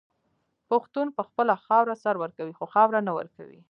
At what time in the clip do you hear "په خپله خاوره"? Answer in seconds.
1.17-1.95